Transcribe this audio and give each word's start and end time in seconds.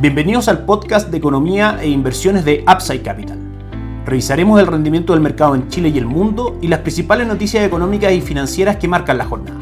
Bienvenidos 0.00 0.48
al 0.48 0.64
podcast 0.64 1.10
de 1.10 1.18
economía 1.18 1.78
e 1.82 1.90
inversiones 1.90 2.46
de 2.46 2.64
Upside 2.66 3.02
Capital. 3.02 3.36
Revisaremos 4.06 4.58
el 4.58 4.66
rendimiento 4.66 5.12
del 5.12 5.20
mercado 5.20 5.54
en 5.54 5.68
Chile 5.68 5.90
y 5.90 5.98
el 5.98 6.06
mundo 6.06 6.58
y 6.62 6.68
las 6.68 6.78
principales 6.78 7.26
noticias 7.26 7.66
económicas 7.66 8.10
y 8.14 8.22
financieras 8.22 8.76
que 8.76 8.88
marcan 8.88 9.18
la 9.18 9.26
jornada. 9.26 9.60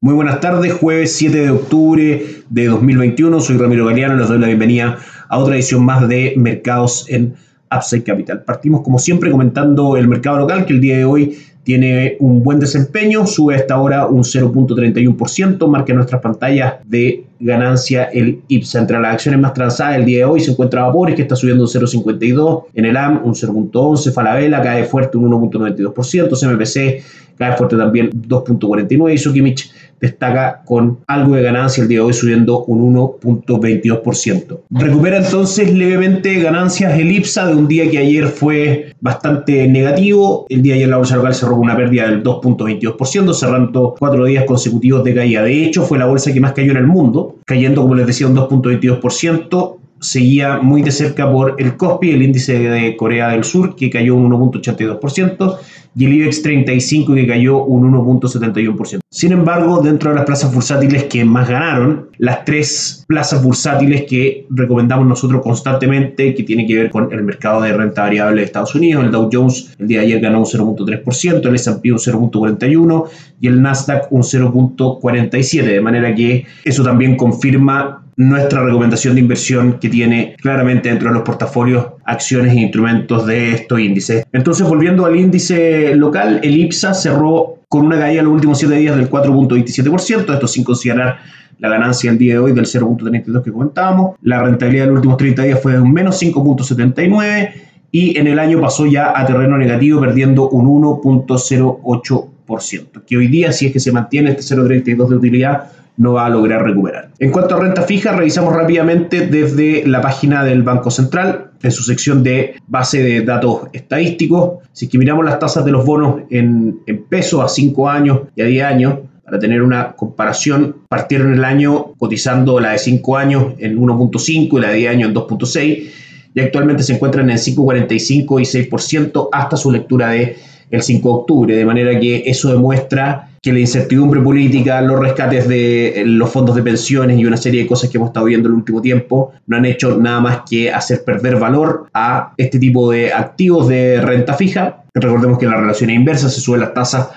Muy 0.00 0.14
buenas 0.14 0.40
tardes, 0.40 0.72
jueves 0.72 1.14
7 1.14 1.42
de 1.42 1.50
octubre 1.50 2.26
de 2.50 2.66
2021. 2.66 3.38
Soy 3.38 3.56
Ramiro 3.56 3.86
Galeano 3.86 4.16
les 4.16 4.26
doy 4.26 4.40
la 4.40 4.48
bienvenida 4.48 4.98
a 5.28 5.38
otra 5.38 5.54
edición 5.54 5.84
más 5.84 6.08
de 6.08 6.34
Mercados 6.36 7.06
en 7.08 7.36
Upside 7.70 8.02
Capital. 8.02 8.42
Partimos 8.42 8.82
como 8.82 8.98
siempre 8.98 9.30
comentando 9.30 9.96
el 9.96 10.08
mercado 10.08 10.38
local 10.38 10.66
que 10.66 10.72
el 10.72 10.80
día 10.80 10.96
de 10.96 11.04
hoy 11.04 11.38
tiene 11.64 12.16
un 12.20 12.42
buen 12.42 12.60
desempeño, 12.60 13.26
sube 13.26 13.56
hasta 13.56 13.74
ahora 13.74 14.06
un 14.06 14.22
0.31%, 14.22 15.66
marca 15.66 15.92
nuestras 15.94 16.20
pantallas 16.20 16.74
de 16.84 17.24
ganancia 17.40 18.04
el 18.04 18.40
IPSA. 18.48 18.80
Entre 18.80 19.00
las 19.00 19.14
acciones 19.14 19.40
más 19.40 19.54
transadas 19.54 19.96
el 19.96 20.04
día 20.04 20.18
de 20.18 20.24
hoy 20.24 20.40
se 20.40 20.52
encuentra 20.52 20.82
Vapores, 20.82 21.14
que 21.14 21.22
está 21.22 21.36
subiendo 21.36 21.64
un 21.64 21.70
0.52, 21.70 22.64
en 22.74 22.84
el 22.84 22.96
AM 22.96 23.20
un 23.24 23.34
0.11, 23.34 24.12
Falabella 24.12 24.62
cae 24.62 24.84
fuerte 24.84 25.18
un 25.18 25.30
1.92%, 25.30 26.38
CMPC 26.38 27.04
cae 27.36 27.56
fuerte 27.56 27.76
también 27.76 28.10
2.49 28.10 29.12
y 29.12 29.18
Sokimich 29.18 29.70
destaca 30.00 30.62
con 30.64 30.98
algo 31.06 31.34
de 31.34 31.42
ganancia 31.42 31.82
el 31.82 31.88
día 31.88 31.98
de 31.98 32.04
hoy 32.04 32.12
subiendo 32.12 32.64
un 32.64 32.94
1.22%. 32.94 34.60
Recupera 34.70 35.18
entonces 35.18 35.72
levemente 35.72 36.38
ganancias 36.40 36.98
el 36.98 37.10
IPSA 37.10 37.48
de 37.48 37.54
un 37.54 37.68
día 37.68 37.90
que 37.90 37.98
ayer 37.98 38.26
fue 38.26 38.92
bastante 39.00 39.66
negativo. 39.66 40.46
El 40.48 40.62
día 40.62 40.74
de 40.74 40.80
ayer 40.80 40.88
la 40.90 40.98
bolsa 40.98 41.16
local 41.16 41.34
cerró 41.34 41.52
con 41.52 41.60
una 41.60 41.76
pérdida 41.76 42.08
del 42.08 42.22
2.22%, 42.22 43.32
cerrando 43.32 43.94
cuatro 43.98 44.24
días 44.26 44.44
consecutivos 44.44 45.04
de 45.04 45.14
caída. 45.14 45.42
De 45.42 45.64
hecho, 45.64 45.82
fue 45.82 45.98
la 45.98 46.06
bolsa 46.06 46.32
que 46.32 46.40
más 46.40 46.52
cayó 46.52 46.72
en 46.72 46.78
el 46.78 46.86
mundo, 46.86 47.23
cayendo, 47.46 47.82
como 47.82 47.94
les 47.94 48.06
decía, 48.06 48.26
un 48.26 48.36
2.22% 48.36 49.76
seguía 50.00 50.58
muy 50.58 50.82
de 50.82 50.90
cerca 50.90 51.30
por 51.30 51.56
el 51.58 51.76
COSPI, 51.76 52.10
el 52.10 52.22
índice 52.22 52.58
de 52.58 52.96
Corea 52.96 53.30
del 53.30 53.44
Sur, 53.44 53.74
que 53.74 53.90
cayó 53.90 54.14
un 54.14 54.30
1.82%, 54.30 55.58
y 55.96 56.04
el 56.04 56.12
IBEX 56.12 56.42
35 56.42 57.14
que 57.14 57.26
cayó 57.26 57.64
un 57.64 57.92
1.71%. 57.92 59.03
Sin 59.14 59.30
embargo, 59.30 59.80
dentro 59.80 60.10
de 60.10 60.16
las 60.16 60.24
plazas 60.24 60.52
bursátiles 60.52 61.04
que 61.04 61.24
más 61.24 61.48
ganaron, 61.48 62.08
las 62.18 62.44
tres 62.44 63.04
plazas 63.06 63.44
bursátiles 63.44 64.06
que 64.08 64.44
recomendamos 64.50 65.06
nosotros 65.06 65.40
constantemente, 65.40 66.34
que 66.34 66.42
tienen 66.42 66.66
que 66.66 66.74
ver 66.74 66.90
con 66.90 67.12
el 67.12 67.22
mercado 67.22 67.62
de 67.62 67.72
renta 67.72 68.02
variable 68.02 68.40
de 68.40 68.46
Estados 68.46 68.74
Unidos, 68.74 69.04
el 69.04 69.12
Dow 69.12 69.30
Jones 69.32 69.72
el 69.78 69.86
día 69.86 70.00
de 70.00 70.06
ayer 70.06 70.20
ganó 70.20 70.40
un 70.40 70.46
0.3%, 70.46 71.46
el 71.46 71.54
S&P 71.54 71.92
un 71.92 71.98
0.41% 71.98 73.08
y 73.40 73.46
el 73.46 73.62
Nasdaq 73.62 74.10
un 74.10 74.22
0.47%, 74.22 75.62
de 75.62 75.80
manera 75.80 76.12
que 76.12 76.46
eso 76.64 76.82
también 76.82 77.16
confirma 77.16 78.04
nuestra 78.16 78.64
recomendación 78.64 79.14
de 79.14 79.20
inversión 79.20 79.78
que 79.78 79.90
tiene 79.90 80.34
claramente 80.40 80.88
dentro 80.88 81.10
de 81.10 81.14
los 81.14 81.22
portafolios 81.22 81.86
acciones 82.04 82.52
e 82.52 82.60
instrumentos 82.60 83.26
de 83.26 83.52
estos 83.52 83.78
índices. 83.78 84.24
Entonces, 84.32 84.66
volviendo 84.66 85.06
al 85.06 85.14
índice 85.14 85.94
local, 85.94 86.40
el 86.42 86.58
IPSA 86.58 86.94
cerró 86.94 87.63
con 87.68 87.86
una 87.86 87.98
caída 87.98 88.20
en 88.20 88.26
los 88.26 88.34
últimos 88.34 88.58
7 88.58 88.74
días 88.74 88.96
del 88.96 89.10
4.27%, 89.10 90.32
esto 90.32 90.48
sin 90.48 90.64
considerar 90.64 91.18
la 91.58 91.68
ganancia 91.68 92.10
el 92.10 92.18
día 92.18 92.34
de 92.34 92.40
hoy 92.40 92.52
del 92.52 92.66
0.32 92.66 93.42
que 93.42 93.52
comentábamos. 93.52 94.16
La 94.22 94.42
rentabilidad 94.42 94.84
de 94.84 94.90
los 94.90 94.98
últimos 94.98 95.16
30 95.16 95.42
días 95.42 95.62
fue 95.62 95.72
de 95.72 95.80
un 95.80 95.92
menos 95.92 96.22
5.79 96.22 97.52
y 97.90 98.18
en 98.18 98.26
el 98.26 98.38
año 98.38 98.60
pasó 98.60 98.84
ya 98.86 99.18
a 99.18 99.24
terreno 99.24 99.56
negativo 99.56 99.98
perdiendo 100.00 100.48
un 100.48 100.66
1.08%, 100.82 103.04
que 103.06 103.16
hoy 103.16 103.28
día 103.28 103.52
si 103.52 103.66
es 103.66 103.72
que 103.72 103.80
se 103.80 103.92
mantiene 103.92 104.30
este 104.30 104.56
0.32 104.56 105.08
de 105.08 105.16
utilidad 105.16 105.70
no 105.96 106.14
va 106.14 106.26
a 106.26 106.28
lograr 106.28 106.64
recuperar. 106.64 107.10
En 107.18 107.30
cuanto 107.30 107.56
a 107.56 107.60
renta 107.60 107.82
fija, 107.82 108.12
revisamos 108.12 108.54
rápidamente 108.54 109.26
desde 109.26 109.86
la 109.86 110.00
página 110.00 110.44
del 110.44 110.62
Banco 110.62 110.90
Central, 110.90 111.52
en 111.62 111.70
su 111.70 111.82
sección 111.82 112.22
de 112.22 112.56
base 112.66 113.02
de 113.02 113.22
datos 113.22 113.68
estadísticos. 113.72 114.64
Si 114.72 114.86
es 114.86 114.90
que 114.90 114.98
miramos 114.98 115.24
las 115.24 115.38
tasas 115.38 115.64
de 115.64 115.70
los 115.70 115.84
bonos 115.84 116.22
en, 116.30 116.80
en 116.86 117.04
pesos 117.04 117.42
a 117.42 117.48
5 117.48 117.88
años 117.88 118.20
y 118.36 118.42
a 118.42 118.46
10 118.46 118.64
años, 118.64 118.98
para 119.24 119.38
tener 119.38 119.62
una 119.62 119.92
comparación, 119.92 120.76
partieron 120.88 121.32
el 121.32 121.44
año 121.44 121.94
cotizando 121.96 122.60
la 122.60 122.72
de 122.72 122.78
5 122.78 123.16
años 123.16 123.54
en 123.58 123.78
1.5 123.78 124.58
y 124.58 124.60
la 124.60 124.68
de 124.68 124.76
10 124.76 124.90
años 124.90 125.08
en 125.08 125.14
2.6 125.14 125.90
y 126.34 126.40
actualmente 126.40 126.82
se 126.82 126.94
encuentran 126.94 127.30
en 127.30 127.36
5.45 127.36 128.40
y 128.40 128.68
6% 128.68 129.28
hasta 129.32 129.56
su 129.56 129.70
lectura 129.70 130.10
de 130.10 130.36
el 130.70 130.82
5 130.82 131.08
de 131.08 131.14
octubre, 131.14 131.56
de 131.56 131.64
manera 131.64 131.98
que 132.00 132.24
eso 132.26 132.50
demuestra 132.50 133.28
que 133.44 133.52
la 133.52 133.58
incertidumbre 133.58 134.22
política, 134.22 134.80
los 134.80 134.98
rescates 134.98 135.46
de 135.46 136.00
eh, 136.00 136.06
los 136.06 136.30
fondos 136.30 136.56
de 136.56 136.62
pensiones 136.62 137.18
y 137.18 137.26
una 137.26 137.36
serie 137.36 137.60
de 137.60 137.66
cosas 137.66 137.90
que 137.90 137.98
hemos 137.98 138.08
estado 138.08 138.24
viendo 138.24 138.48
en 138.48 138.54
el 138.54 138.58
último 138.60 138.80
tiempo 138.80 139.34
no 139.46 139.58
han 139.58 139.66
hecho 139.66 139.98
nada 139.98 140.18
más 140.18 140.38
que 140.48 140.72
hacer 140.72 141.04
perder 141.04 141.36
valor 141.36 141.90
a 141.92 142.32
este 142.38 142.58
tipo 142.58 142.90
de 142.90 143.12
activos 143.12 143.68
de 143.68 144.00
renta 144.00 144.32
fija. 144.32 144.84
Recordemos 144.94 145.38
que 145.38 145.44
la 145.44 145.60
relación 145.60 145.90
inversa 145.90 146.30
se 146.30 146.40
suben 146.40 146.62
las 146.62 146.72
tasas 146.72 147.10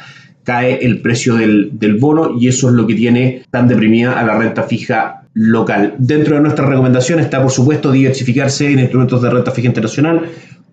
cae 0.44 0.80
el 0.86 1.02
precio 1.02 1.36
del, 1.36 1.70
del, 1.80 1.96
bono 1.96 2.38
y 2.38 2.50
eso 2.50 2.68
es 2.68 2.74
lo 2.74 2.86
que 2.86 2.96
tiene 2.96 3.44
tan 3.50 3.70
deprimida 3.70 4.20
a 4.20 4.26
la 4.26 4.38
renta 4.38 4.64
fija 4.64 5.24
local. 5.34 5.96
Dentro 5.98 6.36
de 6.36 6.42
nuestra 6.42 6.66
recomendación 6.66 7.22
está, 7.22 7.42
por 7.42 7.52
supuesto, 7.52 7.90
diversificarse 7.90 8.70
en 8.70 8.80
instrumentos 8.80 9.22
de 9.22 9.30
renta 9.30 9.52
fija 9.52 9.70
internacional 9.70 10.24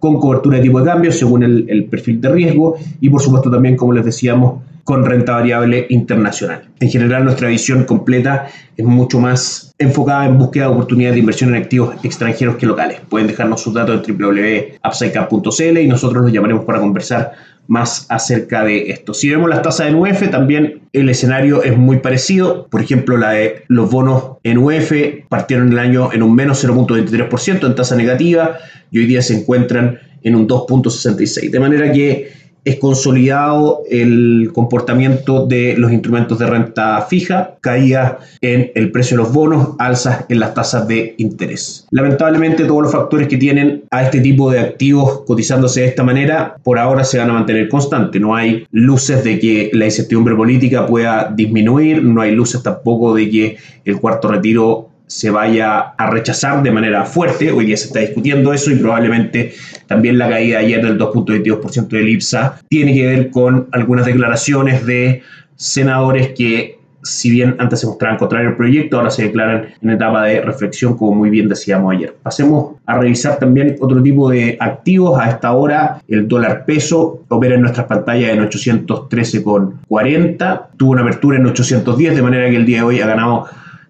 con 0.00 0.18
cobertura 0.18 0.56
de 0.56 0.64
tipo 0.64 0.80
de 0.80 0.84
cambio 0.84 1.12
según 1.12 1.44
el 1.44 1.84
perfil 1.84 2.20
de 2.20 2.28
riesgo 2.28 2.76
y, 3.00 3.08
por 3.08 3.22
supuesto, 3.22 3.50
también, 3.50 3.76
como 3.76 3.92
les 3.92 4.04
decíamos, 4.04 4.62
con 4.84 5.04
renta 5.04 5.32
variable 5.32 5.86
internacional. 5.88 6.62
En 6.80 6.90
general, 6.90 7.24
nuestra 7.24 7.48
visión 7.48 7.84
completa 7.84 8.48
es 8.76 8.84
mucho 8.84 9.18
más 9.18 9.72
enfocada 9.78 10.26
en 10.26 10.38
búsqueda 10.38 10.66
de 10.66 10.72
oportunidades 10.72 11.14
de 11.14 11.20
inversión 11.20 11.54
en 11.54 11.62
activos 11.62 11.96
extranjeros 12.04 12.56
que 12.56 12.66
locales. 12.66 13.00
Pueden 13.08 13.26
dejarnos 13.26 13.62
sus 13.62 13.72
datos 13.72 14.06
en 14.06 14.16
www.upsidecap.cl 14.16 15.78
y 15.78 15.86
nosotros 15.88 16.22
los 16.22 16.32
llamaremos 16.32 16.64
para 16.64 16.80
conversar 16.80 17.32
más 17.66 18.06
acerca 18.10 18.62
de 18.64 18.90
esto. 18.90 19.14
Si 19.14 19.30
vemos 19.30 19.48
las 19.48 19.62
tasas 19.62 19.88
en 19.88 19.94
UF, 19.94 20.30
también 20.30 20.82
el 20.92 21.08
escenario 21.08 21.62
es 21.62 21.76
muy 21.76 21.98
parecido. 21.98 22.66
Por 22.68 22.82
ejemplo, 22.82 23.16
la 23.16 23.30
de 23.30 23.64
los 23.68 23.90
bonos 23.90 24.36
en 24.42 24.58
UF 24.58 24.92
partieron 25.30 25.72
el 25.72 25.78
año 25.78 26.12
en 26.12 26.22
un 26.22 26.34
menos 26.34 26.62
0.23% 26.62 27.66
en 27.66 27.74
tasa 27.74 27.96
negativa 27.96 28.58
y 28.90 28.98
hoy 28.98 29.06
día 29.06 29.22
se 29.22 29.34
encuentran 29.34 29.98
en 30.22 30.34
un 30.34 30.46
2.66%. 30.46 31.50
De 31.50 31.60
manera 31.60 31.90
que 31.90 32.43
es 32.64 32.76
consolidado 32.78 33.82
el 33.90 34.50
comportamiento 34.54 35.46
de 35.46 35.74
los 35.76 35.92
instrumentos 35.92 36.38
de 36.38 36.46
renta 36.46 37.02
fija, 37.02 37.56
caída 37.60 38.18
en 38.40 38.72
el 38.74 38.90
precio 38.90 39.16
de 39.16 39.22
los 39.22 39.32
bonos, 39.32 39.70
alzas 39.78 40.24
en 40.28 40.40
las 40.40 40.54
tasas 40.54 40.88
de 40.88 41.14
interés. 41.18 41.86
Lamentablemente 41.90 42.64
todos 42.64 42.82
los 42.82 42.92
factores 42.92 43.28
que 43.28 43.36
tienen 43.36 43.84
a 43.90 44.02
este 44.02 44.20
tipo 44.20 44.50
de 44.50 44.60
activos 44.60 45.22
cotizándose 45.26 45.82
de 45.82 45.88
esta 45.88 46.02
manera 46.02 46.56
por 46.62 46.78
ahora 46.78 47.04
se 47.04 47.18
van 47.18 47.30
a 47.30 47.34
mantener 47.34 47.68
constantes. 47.68 48.20
No 48.20 48.34
hay 48.34 48.66
luces 48.70 49.22
de 49.24 49.38
que 49.38 49.70
la 49.74 49.84
incertidumbre 49.84 50.34
política 50.34 50.86
pueda 50.86 51.32
disminuir, 51.34 52.02
no 52.02 52.20
hay 52.22 52.34
luces 52.34 52.62
tampoco 52.62 53.14
de 53.14 53.28
que 53.28 53.56
el 53.84 54.00
cuarto 54.00 54.28
retiro 54.28 54.88
se 55.14 55.30
vaya 55.30 55.94
a 55.96 56.10
rechazar 56.10 56.60
de 56.64 56.72
manera 56.72 57.04
fuerte. 57.04 57.52
Hoy 57.52 57.66
día 57.66 57.76
se 57.76 57.86
está 57.86 58.00
discutiendo 58.00 58.52
eso 58.52 58.72
y 58.72 58.74
probablemente 58.74 59.54
también 59.86 60.18
la 60.18 60.28
caída 60.28 60.58
ayer 60.58 60.84
del 60.84 60.98
2.22% 60.98 61.86
del 61.86 62.08
IPSA 62.08 62.58
tiene 62.68 62.94
que 62.94 63.06
ver 63.06 63.30
con 63.30 63.68
algunas 63.70 64.06
declaraciones 64.06 64.84
de 64.84 65.22
senadores 65.54 66.30
que 66.30 66.80
si 67.04 67.30
bien 67.30 67.54
antes 67.60 67.78
se 67.78 67.86
mostraban 67.86 68.18
contrario 68.18 68.48
al 68.48 68.56
proyecto, 68.56 68.96
ahora 68.96 69.10
se 69.10 69.22
declaran 69.22 69.66
en 69.80 69.90
etapa 69.90 70.24
de 70.24 70.40
reflexión, 70.40 70.96
como 70.96 71.14
muy 71.14 71.30
bien 71.30 71.48
decíamos 71.48 71.94
ayer. 71.94 72.16
Pasemos 72.20 72.74
a 72.84 72.98
revisar 72.98 73.38
también 73.38 73.76
otro 73.78 74.02
tipo 74.02 74.30
de 74.30 74.56
activos. 74.58 75.20
A 75.20 75.30
esta 75.30 75.52
hora, 75.52 76.02
el 76.08 76.26
dólar 76.26 76.64
peso 76.64 77.20
opera 77.28 77.54
en 77.54 77.60
nuestras 77.60 77.86
pantallas 77.86 78.30
en 78.30 78.40
813,40. 78.48 80.62
Tuvo 80.76 80.90
una 80.90 81.02
apertura 81.02 81.38
en 81.38 81.46
810, 81.46 82.16
de 82.16 82.22
manera 82.22 82.50
que 82.50 82.56
el 82.56 82.66
día 82.66 82.78
de 82.78 82.82
hoy 82.82 83.00
ha 83.00 83.06
ganado 83.06 83.46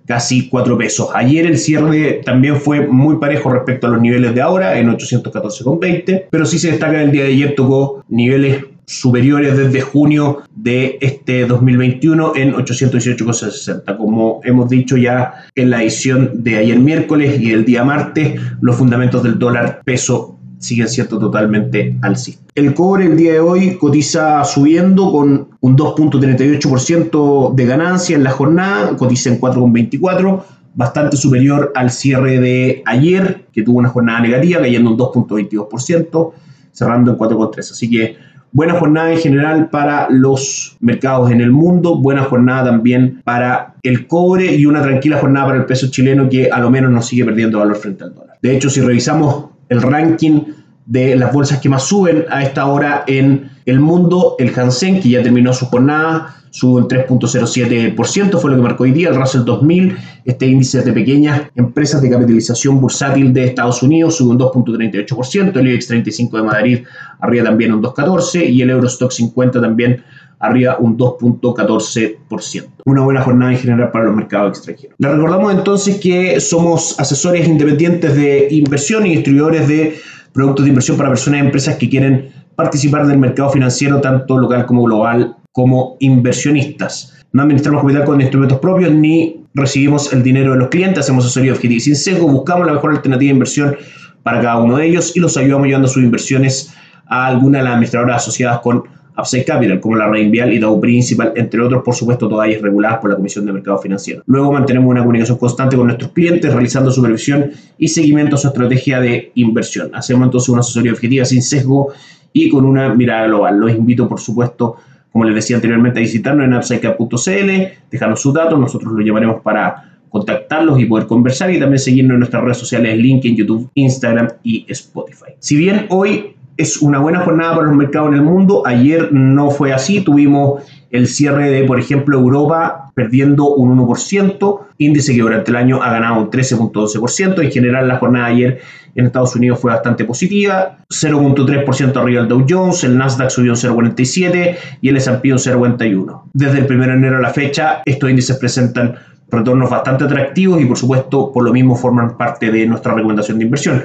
casi 0.06 0.48
4 0.48 0.78
pesos. 0.78 1.08
Ayer 1.14 1.46
el 1.46 1.58
cierre 1.58 2.20
también 2.24 2.56
fue 2.56 2.86
muy 2.86 3.16
parejo 3.16 3.50
respecto 3.50 3.86
a 3.86 3.90
los 3.90 4.00
niveles 4.00 4.34
de 4.34 4.40
ahora, 4.40 4.78
en 4.78 4.88
814,20, 4.88 6.26
pero 6.30 6.44
sí 6.44 6.58
se 6.58 6.70
destaca 6.70 7.02
el 7.02 7.10
día 7.10 7.24
de 7.24 7.32
ayer 7.32 7.54
tocó 7.54 8.04
niveles 8.08 8.64
superiores 8.86 9.56
desde 9.56 9.80
junio 9.80 10.42
de 10.54 10.98
este 11.00 11.46
2021 11.46 12.32
en 12.36 12.52
818,60. 12.52 13.96
Como 13.96 14.40
hemos 14.44 14.68
dicho 14.68 14.96
ya 14.96 15.46
en 15.54 15.70
la 15.70 15.82
edición 15.82 16.42
de 16.44 16.58
ayer 16.58 16.78
miércoles 16.78 17.40
y 17.40 17.52
el 17.52 17.64
día 17.64 17.82
martes, 17.82 18.38
los 18.60 18.76
fundamentos 18.76 19.22
del 19.22 19.38
dólar 19.38 19.80
peso 19.84 20.38
siguen 20.64 20.88
siendo 20.88 21.18
totalmente 21.18 21.96
alcistas. 22.02 22.44
El 22.54 22.74
cobre 22.74 23.06
el 23.06 23.16
día 23.16 23.32
de 23.34 23.40
hoy 23.40 23.76
cotiza 23.76 24.44
subiendo 24.44 25.10
con 25.12 25.48
un 25.60 25.76
2.38% 25.76 27.54
de 27.54 27.66
ganancia 27.66 28.16
en 28.16 28.24
la 28.24 28.30
jornada, 28.30 28.96
cotiza 28.96 29.30
en 29.30 29.40
4.24, 29.40 30.42
bastante 30.74 31.16
superior 31.16 31.72
al 31.74 31.90
cierre 31.90 32.40
de 32.40 32.82
ayer, 32.86 33.46
que 33.52 33.62
tuvo 33.62 33.78
una 33.78 33.88
jornada 33.88 34.20
negativa, 34.20 34.60
cayendo 34.60 34.90
un 34.90 34.98
2.22%, 34.98 36.32
cerrando 36.72 37.12
en 37.12 37.18
4.3. 37.18 37.58
Así 37.58 37.90
que 37.90 38.16
Buena 38.54 38.78
jornada 38.78 39.10
en 39.10 39.18
general 39.18 39.68
para 39.68 40.06
los 40.10 40.76
mercados 40.78 41.32
en 41.32 41.40
el 41.40 41.50
mundo, 41.50 41.96
buena 41.96 42.22
jornada 42.22 42.66
también 42.66 43.20
para 43.24 43.74
el 43.82 44.06
cobre 44.06 44.54
y 44.54 44.64
una 44.64 44.80
tranquila 44.80 45.18
jornada 45.18 45.46
para 45.46 45.58
el 45.58 45.64
peso 45.64 45.88
chileno 45.88 46.28
que 46.28 46.48
a 46.48 46.60
lo 46.60 46.70
menos 46.70 46.92
nos 46.92 47.08
sigue 47.08 47.24
perdiendo 47.24 47.58
valor 47.58 47.74
frente 47.74 48.04
al 48.04 48.14
dólar. 48.14 48.38
De 48.40 48.54
hecho, 48.54 48.70
si 48.70 48.80
revisamos 48.80 49.46
el 49.68 49.82
ranking 49.82 50.40
de 50.86 51.16
las 51.16 51.32
bolsas 51.32 51.60
que 51.60 51.68
más 51.68 51.84
suben 51.84 52.26
a 52.30 52.42
esta 52.42 52.66
hora 52.66 53.04
en 53.06 53.50
el 53.64 53.80
mundo, 53.80 54.36
el 54.38 54.52
Hansen, 54.58 55.00
que 55.00 55.08
ya 55.08 55.22
terminó 55.22 55.52
su 55.54 55.66
jornada, 55.66 56.36
sube 56.50 56.82
un 56.82 56.88
3.07%, 56.88 58.38
fue 58.38 58.50
lo 58.50 58.56
que 58.56 58.62
marcó 58.62 58.84
hoy 58.84 58.92
día. 58.92 59.08
El 59.08 59.16
Russell 59.16 59.44
2000, 59.44 59.96
este 60.24 60.46
índice 60.46 60.82
de 60.82 60.92
pequeñas 60.92 61.42
empresas 61.56 62.00
de 62.00 62.10
capitalización 62.10 62.80
bursátil 62.80 63.32
de 63.32 63.46
Estados 63.46 63.82
Unidos 63.82 64.16
sube 64.16 64.30
un 64.30 64.38
2.38%, 64.38 65.56
el 65.56 65.68
IBEX 65.68 65.86
35 65.88 66.36
de 66.36 66.42
Madrid 66.42 66.78
arriba 67.20 67.44
también 67.44 67.72
un 67.72 67.82
2.14% 67.82 68.48
y 68.50 68.62
el 68.62 68.70
Eurostock 68.70 69.10
50 69.10 69.60
también 69.60 70.04
arriba 70.46 70.76
un 70.78 70.96
2.14%. 70.96 72.66
Una 72.84 73.02
buena 73.02 73.22
jornada 73.22 73.52
en 73.52 73.58
general 73.58 73.90
para 73.90 74.06
los 74.06 74.14
mercados 74.14 74.58
extranjeros. 74.58 74.96
Le 74.98 75.08
recordamos 75.08 75.54
entonces 75.54 75.98
que 76.00 76.40
somos 76.40 76.98
asesores 76.98 77.46
independientes 77.46 78.14
de 78.14 78.48
inversión 78.50 79.06
y 79.06 79.16
distribuidores 79.16 79.68
de 79.68 79.98
productos 80.32 80.64
de 80.64 80.70
inversión 80.70 80.96
para 80.96 81.08
personas 81.08 81.40
y 81.40 81.44
empresas 81.44 81.76
que 81.76 81.88
quieren 81.88 82.30
participar 82.56 83.06
del 83.06 83.18
mercado 83.18 83.50
financiero 83.50 84.00
tanto 84.00 84.38
local 84.38 84.66
como 84.66 84.82
global 84.84 85.36
como 85.52 85.96
inversionistas. 86.00 87.14
No 87.32 87.42
administramos 87.42 87.82
capital 87.82 88.04
con 88.04 88.20
instrumentos 88.20 88.58
propios 88.58 88.92
ni 88.92 89.44
recibimos 89.54 90.12
el 90.12 90.22
dinero 90.22 90.52
de 90.52 90.58
los 90.58 90.68
clientes, 90.68 91.00
hacemos 91.00 91.24
asesoría 91.24 91.52
objetiva 91.52 91.76
y 91.76 91.80
sin 91.80 91.96
sesgo, 91.96 92.28
buscamos 92.28 92.66
la 92.66 92.72
mejor 92.72 92.90
alternativa 92.90 93.28
de 93.28 93.34
inversión 93.34 93.76
para 94.22 94.40
cada 94.40 94.58
uno 94.58 94.76
de 94.76 94.86
ellos 94.86 95.16
y 95.16 95.20
los 95.20 95.36
ayudamos 95.36 95.68
llevando 95.68 95.88
sus 95.88 96.02
inversiones 96.02 96.74
a 97.06 97.26
alguna 97.26 97.58
de 97.58 97.64
las 97.64 97.72
administradoras 97.74 98.22
asociadas 98.22 98.60
con 98.60 98.84
Upside 99.16 99.44
Capital, 99.44 99.80
como 99.80 99.96
la 99.96 100.08
Reinvial 100.08 100.52
y 100.52 100.58
Dow 100.58 100.80
Principal, 100.80 101.32
entre 101.36 101.60
otros, 101.60 101.82
por 101.82 101.94
supuesto, 101.94 102.28
todas 102.28 102.48
ellas 102.48 102.62
reguladas 102.62 102.98
por 102.98 103.10
la 103.10 103.16
Comisión 103.16 103.46
de 103.46 103.52
Mercado 103.52 103.78
Financiero. 103.78 104.22
Luego 104.26 104.52
mantenemos 104.52 104.90
una 104.90 105.00
comunicación 105.00 105.38
constante 105.38 105.76
con 105.76 105.86
nuestros 105.86 106.12
clientes, 106.12 106.52
realizando 106.52 106.90
supervisión 106.90 107.50
y 107.78 107.88
seguimiento 107.88 108.36
a 108.36 108.38
su 108.38 108.48
estrategia 108.48 109.00
de 109.00 109.30
inversión. 109.34 109.90
Hacemos 109.94 110.24
entonces 110.24 110.48
una 110.48 110.60
asesoría 110.60 110.92
objetiva 110.92 111.24
sin 111.24 111.42
sesgo 111.42 111.92
y 112.32 112.48
con 112.48 112.64
una 112.64 112.92
mirada 112.94 113.26
global. 113.26 113.58
Los 113.58 113.70
invito, 113.70 114.08
por 114.08 114.20
supuesto, 114.20 114.76
como 115.12 115.24
les 115.24 115.36
decía 115.36 115.56
anteriormente, 115.56 116.00
a 116.00 116.02
visitarnos 116.02 116.44
en 116.44 116.54
upsidecap.cl, 116.54 117.88
dejarnos 117.90 118.20
sus 118.20 118.34
datos, 118.34 118.58
nosotros 118.58 118.92
los 118.92 119.06
llamaremos 119.06 119.40
para 119.42 119.92
contactarlos 120.08 120.78
y 120.80 120.86
poder 120.86 121.06
conversar 121.06 121.52
y 121.52 121.58
también 121.58 121.78
seguirnos 121.78 122.14
en 122.14 122.18
nuestras 122.20 122.42
redes 122.42 122.58
sociales, 122.58 122.96
LinkedIn, 122.96 123.36
YouTube, 123.36 123.70
Instagram 123.74 124.28
y 124.42 124.64
Spotify. 124.68 125.32
Si 125.38 125.56
bien 125.56 125.86
hoy 125.90 126.33
es 126.56 126.80
una 126.82 126.98
buena 126.98 127.20
jornada 127.20 127.54
para 127.54 127.66
los 127.66 127.76
mercados 127.76 128.08
en 128.08 128.14
el 128.14 128.22
mundo, 128.22 128.62
ayer 128.66 129.12
no 129.12 129.50
fue 129.50 129.72
así, 129.72 130.00
tuvimos 130.02 130.62
el 130.90 131.08
cierre 131.08 131.50
de, 131.50 131.64
por 131.64 131.80
ejemplo, 131.80 132.18
Europa 132.18 132.92
perdiendo 132.94 133.52
un 133.54 133.76
1%, 133.76 134.60
índice 134.78 135.14
que 135.14 135.22
durante 135.22 135.50
el 135.50 135.56
año 135.56 135.82
ha 135.82 135.90
ganado 135.90 136.20
un 136.20 136.30
13.12%, 136.30 137.42
en 137.42 137.50
general 137.50 137.88
la 137.88 137.96
jornada 137.96 138.28
de 138.28 138.32
ayer 138.32 138.60
en 138.94 139.06
Estados 139.06 139.34
Unidos 139.34 139.58
fue 139.58 139.72
bastante 139.72 140.04
positiva, 140.04 140.78
0.3% 140.88 141.96
arriba 141.96 142.22
el 142.22 142.28
Dow 142.28 142.46
Jones, 142.48 142.84
el 142.84 142.96
Nasdaq 142.96 143.30
subió 143.30 143.52
un 143.52 143.58
0.47 143.58 144.56
y 144.80 144.88
el 144.88 144.96
S&P 144.96 145.32
un 145.32 145.38
0.41. 145.38 146.22
Desde 146.32 146.58
el 146.58 146.72
1 146.72 146.86
de 146.86 146.92
enero 146.92 147.16
a 147.16 147.20
la 147.20 147.30
fecha, 147.30 147.82
estos 147.84 148.08
índices 148.08 148.36
presentan 148.36 148.94
retornos 149.28 149.68
bastante 149.68 150.04
atractivos 150.04 150.60
y 150.60 150.66
por 150.66 150.76
supuesto 150.76 151.32
por 151.32 151.42
lo 151.42 151.52
mismo 151.52 151.74
forman 151.74 152.16
parte 152.16 152.52
de 152.52 152.66
nuestra 152.66 152.94
recomendación 152.94 153.38
de 153.38 153.44
inversión. 153.44 153.82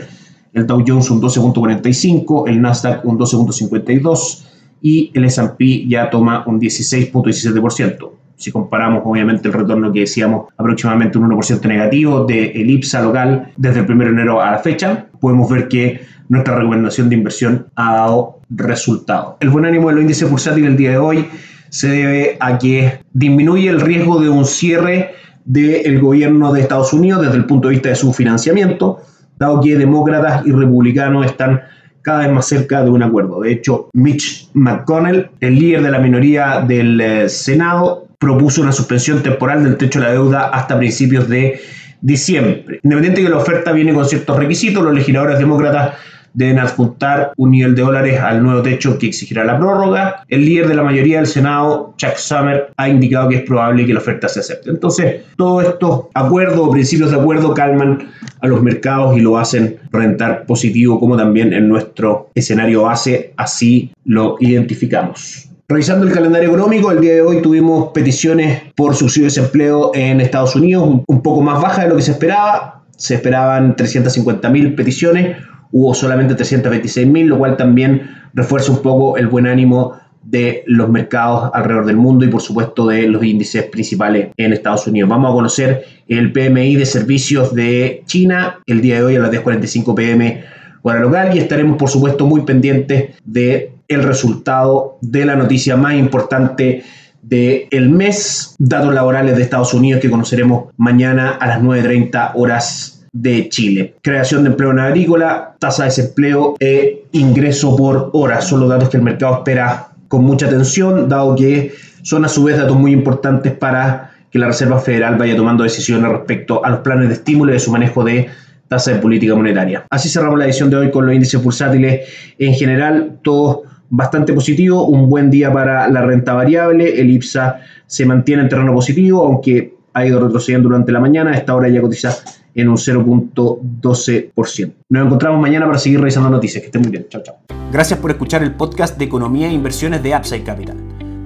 El 0.53 0.65
Dow 0.65 0.83
Jones 0.85 1.09
un 1.11 1.21
12.45, 1.21 2.47
el 2.47 2.61
Nasdaq 2.61 3.05
un 3.05 3.17
12.52 3.17 4.45
y 4.81 5.11
el 5.13 5.25
S&P 5.25 5.87
ya 5.87 6.09
toma 6.09 6.43
un 6.47 6.59
16.17%. 6.59 8.09
Si 8.35 8.51
comparamos 8.51 9.01
obviamente 9.05 9.49
el 9.49 9.53
retorno 9.53 9.91
que 9.91 10.01
decíamos 10.01 10.47
aproximadamente 10.57 11.17
un 11.17 11.29
1% 11.29 11.67
negativo 11.67 12.23
de 12.23 12.51
el 12.51 12.69
IPSA 12.69 13.01
local 13.01 13.51
desde 13.57 13.81
el 13.81 13.91
1 13.91 14.05
de 14.05 14.09
enero 14.09 14.41
a 14.41 14.51
la 14.51 14.59
fecha, 14.59 15.07
podemos 15.19 15.49
ver 15.49 15.67
que 15.67 16.01
nuestra 16.29 16.55
recomendación 16.55 17.09
de 17.09 17.15
inversión 17.15 17.67
ha 17.75 17.95
dado 17.95 18.39
resultado. 18.49 19.37
El 19.41 19.49
buen 19.49 19.65
ánimo 19.65 19.89
de 19.89 19.95
los 19.95 20.01
índices 20.03 20.29
bursátiles 20.29 20.69
el 20.69 20.77
día 20.77 20.91
de 20.91 20.97
hoy 20.97 21.25
se 21.69 21.89
debe 21.89 22.37
a 22.39 22.57
que 22.57 22.99
disminuye 23.13 23.69
el 23.69 23.81
riesgo 23.81 24.21
de 24.21 24.29
un 24.29 24.45
cierre 24.45 25.11
del 25.43 25.99
gobierno 25.99 26.53
de 26.53 26.61
Estados 26.61 26.93
Unidos 26.93 27.21
desde 27.23 27.37
el 27.37 27.45
punto 27.45 27.67
de 27.67 27.73
vista 27.73 27.89
de 27.89 27.95
su 27.95 28.13
financiamiento, 28.13 28.99
dado 29.39 29.61
que 29.61 29.77
demócratas 29.77 30.45
y 30.45 30.51
republicanos 30.51 31.25
están 31.25 31.61
cada 32.01 32.19
vez 32.19 32.31
más 32.31 32.45
cerca 32.47 32.83
de 32.83 32.89
un 32.89 33.01
acuerdo. 33.01 33.41
De 33.41 33.51
hecho, 33.51 33.89
Mitch 33.93 34.49
McConnell, 34.53 35.29
el 35.39 35.55
líder 35.57 35.81
de 35.83 35.91
la 35.91 35.99
minoría 35.99 36.63
del 36.67 36.99
eh, 37.01 37.29
Senado, 37.29 38.07
propuso 38.19 38.61
una 38.61 38.71
suspensión 38.71 39.23
temporal 39.23 39.63
del 39.63 39.77
techo 39.77 39.99
de 39.99 40.05
la 40.05 40.11
deuda 40.11 40.49
hasta 40.49 40.77
principios 40.77 41.27
de 41.29 41.59
diciembre. 42.01 42.79
Independiente 42.83 43.21
de 43.21 43.27
que 43.27 43.31
la 43.31 43.37
oferta 43.37 43.71
viene 43.71 43.93
con 43.93 44.05
ciertos 44.05 44.37
requisitos, 44.37 44.83
los 44.83 44.93
legisladores 44.93 45.39
demócratas 45.39 45.95
deben 46.39 46.57
adjuntar 46.57 47.33
un 47.35 47.51
nivel 47.51 47.75
de 47.75 47.81
dólares 47.81 48.17
al 48.17 48.41
nuevo 48.41 48.61
techo 48.61 48.97
que 48.97 49.07
exigirá 49.07 49.43
la 49.43 49.59
prórroga. 49.59 50.23
El 50.29 50.45
líder 50.45 50.69
de 50.69 50.75
la 50.75 50.83
mayoría 50.83 51.17
del 51.17 51.27
Senado, 51.27 51.93
Chuck 51.97 52.15
Summer, 52.15 52.71
ha 52.77 52.87
indicado 52.87 53.27
que 53.27 53.35
es 53.35 53.41
probable 53.41 53.85
que 53.85 53.93
la 53.93 53.99
oferta 53.99 54.29
se 54.29 54.39
acepte. 54.39 54.69
Entonces, 54.69 55.23
todos 55.35 55.65
estos 55.65 56.05
acuerdos 56.13 56.59
o 56.59 56.71
principios 56.71 57.11
de 57.11 57.17
acuerdo 57.17 57.53
calman 57.53 58.07
a 58.39 58.47
los 58.47 58.63
mercados 58.63 59.17
y 59.17 59.19
lo 59.19 59.37
hacen 59.37 59.79
rentar 59.91 60.45
positivo, 60.45 60.97
como 60.97 61.17
también 61.17 61.51
en 61.51 61.67
nuestro 61.67 62.29
escenario 62.33 62.83
base, 62.83 63.33
así 63.35 63.91
lo 64.05 64.37
identificamos. 64.39 65.49
Revisando 65.67 66.07
el 66.07 66.13
calendario 66.13 66.47
económico, 66.47 66.89
el 66.89 67.01
día 67.01 67.15
de 67.15 67.21
hoy 67.21 67.41
tuvimos 67.41 67.89
peticiones 67.89 68.61
por 68.77 68.95
subsidio 68.95 69.25
de 69.25 69.35
desempleo 69.35 69.91
en 69.93 70.21
Estados 70.21 70.55
Unidos, 70.55 71.01
un 71.05 71.21
poco 71.21 71.41
más 71.41 71.61
baja 71.61 71.83
de 71.83 71.89
lo 71.89 71.97
que 71.97 72.01
se 72.01 72.11
esperaba. 72.11 72.83
Se 72.95 73.15
esperaban 73.15 73.75
350.000 73.75 74.75
peticiones, 74.75 75.37
hubo 75.71 75.93
solamente 75.93 76.35
326.000, 76.35 77.25
lo 77.25 77.37
cual 77.37 77.57
también 77.57 78.09
refuerza 78.33 78.71
un 78.71 78.81
poco 78.81 79.17
el 79.17 79.27
buen 79.27 79.47
ánimo 79.47 79.97
de 80.23 80.63
los 80.67 80.89
mercados 80.89 81.49
alrededor 81.53 81.85
del 81.85 81.95
mundo 81.95 82.25
y 82.25 82.27
por 82.27 82.41
supuesto 82.41 82.87
de 82.87 83.07
los 83.07 83.23
índices 83.23 83.63
principales 83.65 84.29
en 84.37 84.53
Estados 84.53 84.85
Unidos. 84.87 85.09
Vamos 85.09 85.31
a 85.31 85.33
conocer 85.33 85.85
el 86.07 86.31
PMI 86.31 86.75
de 86.75 86.85
servicios 86.85 87.55
de 87.55 88.03
China 88.05 88.59
el 88.65 88.81
día 88.81 88.95
de 88.95 89.03
hoy 89.03 89.15
a 89.15 89.19
las 89.19 89.31
10.45 89.31 89.95
pm 89.95 90.43
hora 90.81 90.99
local 90.99 91.35
y 91.35 91.39
estaremos 91.39 91.77
por 91.77 91.89
supuesto 91.89 92.25
muy 92.25 92.41
pendientes 92.41 93.15
de 93.25 93.73
el 93.87 94.03
resultado 94.03 94.97
de 95.01 95.25
la 95.25 95.35
noticia 95.35 95.75
más 95.75 95.95
importante 95.95 96.83
del 97.21 97.89
mes, 97.89 98.55
datos 98.59 98.93
laborales 98.93 99.35
de 99.35 99.43
Estados 99.43 99.73
Unidos 99.73 100.01
que 100.01 100.09
conoceremos 100.09 100.73
mañana 100.77 101.31
a 101.31 101.47
las 101.47 101.61
9.30 101.61 102.31
horas 102.35 102.98
de 103.11 103.49
Chile. 103.49 103.95
Creación 104.01 104.43
de 104.43 104.51
empleo 104.51 104.71
en 104.71 104.79
agrícola, 104.79 105.55
tasa 105.59 105.83
de 105.83 105.89
desempleo 105.89 106.55
e 106.59 107.05
ingreso 107.11 107.75
por 107.75 108.09
hora 108.13 108.41
son 108.41 108.61
los 108.61 108.69
datos 108.69 108.89
que 108.89 108.97
el 108.97 109.03
mercado 109.03 109.35
espera 109.35 109.89
con 110.07 110.23
mucha 110.23 110.47
atención, 110.47 111.07
dado 111.07 111.35
que 111.35 111.73
son 112.01 112.25
a 112.25 112.29
su 112.29 112.43
vez 112.43 112.57
datos 112.57 112.77
muy 112.77 112.91
importantes 112.91 113.53
para 113.53 114.11
que 114.31 114.39
la 114.39 114.47
Reserva 114.47 114.79
Federal 114.79 115.15
vaya 115.17 115.35
tomando 115.35 115.63
decisiones 115.63 116.11
respecto 116.11 116.63
a 116.63 116.69
los 116.69 116.79
planes 116.79 117.07
de 117.07 117.15
estímulo 117.15 117.51
y 117.51 117.53
de 117.53 117.59
su 117.59 117.71
manejo 117.71 118.03
de 118.03 118.29
tasa 118.67 118.91
de 118.91 118.99
política 118.99 119.35
monetaria. 119.35 119.85
Así 119.89 120.09
cerramos 120.09 120.37
la 120.37 120.45
edición 120.45 120.69
de 120.69 120.77
hoy 120.77 120.91
con 120.91 121.05
los 121.05 121.15
índices 121.15 121.41
bursátiles 121.43 122.07
en 122.37 122.53
general, 122.53 123.19
todos 123.23 123.61
bastante 123.89 124.33
positivo, 124.33 124.85
un 124.85 125.09
buen 125.09 125.31
día 125.31 125.51
para 125.51 125.89
la 125.89 126.03
renta 126.03 126.33
variable, 126.33 127.01
el 127.01 127.09
IPSA 127.09 127.61
se 127.87 128.05
mantiene 128.05 128.43
en 128.43 128.49
terreno 128.49 128.73
positivo, 128.73 129.25
aunque 129.25 129.73
ha 129.93 130.05
ido 130.05 130.19
retrocediendo 130.19 130.69
durante 130.69 130.91
la 130.91 130.99
mañana, 130.99 131.31
a 131.31 131.33
esta 131.33 131.55
hora 131.55 131.67
ya 131.69 131.81
cotiza 131.81 132.15
en 132.55 132.69
un 132.69 132.77
0.12%. 132.77 134.73
Nos 134.89 135.05
encontramos 135.05 135.41
mañana 135.41 135.65
para 135.65 135.77
seguir 135.77 135.99
revisando 135.99 136.29
noticias. 136.29 136.61
Que 136.61 136.67
estén 136.67 136.81
muy 136.81 136.91
bien. 136.91 137.05
Chao, 137.09 137.21
chao. 137.23 137.35
Gracias 137.71 137.99
por 137.99 138.11
escuchar 138.11 138.43
el 138.43 138.53
podcast 138.53 138.97
de 138.97 139.05
Economía 139.05 139.47
e 139.47 139.53
Inversiones 139.53 140.03
de 140.03 140.15
Upside 140.15 140.43
Capital. 140.43 140.77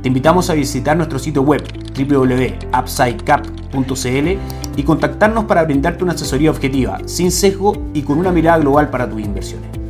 Te 0.02 0.10
invitamos 0.10 0.50
a 0.50 0.54
visitar 0.54 0.98
nuestro 0.98 1.18
sitio 1.18 1.44
web 1.44 1.64
www.upsidecap.cl 1.98 4.38
y 4.76 4.84
contactarnos 4.84 5.46
para 5.46 5.64
brindarte 5.64 6.04
una 6.04 6.12
asesoría 6.14 6.52
objetiva, 6.52 7.00
sin 7.06 7.32
sesgo 7.32 7.90
y 7.94 8.02
con 8.02 8.18
una 8.18 8.32
mirada 8.32 8.58
global 8.58 8.90
para 8.90 9.10
tus 9.10 9.22
inversiones. 9.22 9.83